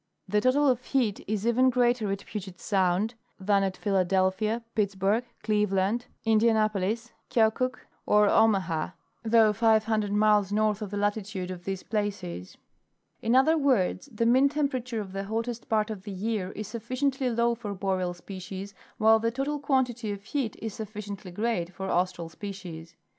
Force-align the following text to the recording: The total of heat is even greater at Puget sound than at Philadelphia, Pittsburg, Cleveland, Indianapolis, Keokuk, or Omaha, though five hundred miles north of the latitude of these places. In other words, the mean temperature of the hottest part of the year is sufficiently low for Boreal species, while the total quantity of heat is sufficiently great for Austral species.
The 0.27 0.41
total 0.41 0.67
of 0.67 0.83
heat 0.83 1.23
is 1.27 1.45
even 1.45 1.69
greater 1.69 2.11
at 2.11 2.25
Puget 2.25 2.59
sound 2.59 3.13
than 3.39 3.61
at 3.61 3.77
Philadelphia, 3.77 4.63
Pittsburg, 4.73 5.25
Cleveland, 5.43 6.07
Indianapolis, 6.25 7.11
Keokuk, 7.29 7.75
or 8.07 8.27
Omaha, 8.27 8.93
though 9.23 9.53
five 9.53 9.83
hundred 9.83 10.11
miles 10.11 10.51
north 10.51 10.81
of 10.81 10.89
the 10.89 10.97
latitude 10.97 11.51
of 11.51 11.65
these 11.65 11.83
places. 11.83 12.57
In 13.21 13.35
other 13.35 13.59
words, 13.59 14.09
the 14.11 14.25
mean 14.25 14.49
temperature 14.49 15.01
of 15.01 15.11
the 15.13 15.25
hottest 15.25 15.69
part 15.69 15.91
of 15.91 16.01
the 16.01 16.11
year 16.11 16.51
is 16.53 16.67
sufficiently 16.67 17.29
low 17.29 17.53
for 17.53 17.75
Boreal 17.75 18.15
species, 18.15 18.73
while 18.97 19.19
the 19.19 19.29
total 19.29 19.59
quantity 19.59 20.11
of 20.11 20.23
heat 20.23 20.55
is 20.63 20.73
sufficiently 20.73 21.29
great 21.31 21.71
for 21.71 21.91
Austral 21.91 22.27
species. 22.29 22.95